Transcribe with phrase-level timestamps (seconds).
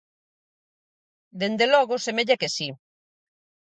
[1.41, 2.67] Dende logo, semella que si.